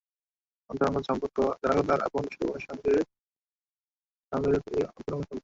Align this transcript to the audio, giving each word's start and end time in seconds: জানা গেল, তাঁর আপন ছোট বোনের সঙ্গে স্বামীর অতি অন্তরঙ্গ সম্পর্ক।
জানা 0.69 0.99
গেল, 1.67 1.87
তাঁর 1.89 2.01
আপন 2.07 2.23
ছোট 2.25 2.41
বোনের 2.43 2.63
সঙ্গে 2.67 2.93
স্বামীর 4.31 4.53
অতি 4.57 4.75
অন্তরঙ্গ 4.89 5.21
সম্পর্ক। 5.21 5.39